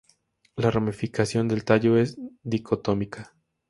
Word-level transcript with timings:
La 0.57 0.71
ramificación 0.71 1.47
del 1.47 1.63
tallo 1.63 1.95
es 1.95 2.17
dicotómica. 2.41 3.35